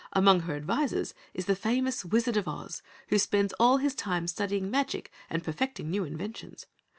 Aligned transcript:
Among 0.13 0.39
her 0.39 0.55
advisors 0.55 1.13
is 1.35 1.45
the 1.45 1.55
famous 1.55 2.03
Wizard 2.03 2.35
of 2.35 2.47
Oz, 2.47 2.81
who 3.09 3.19
spends 3.19 3.53
all 3.59 3.77
his 3.77 3.93
time 3.93 4.25
studying 4.25 4.71
magic 4.71 5.11
and 5.29 5.43
perfecting 5.43 5.91
new 5.91 6.05
inventions. 6.05 6.65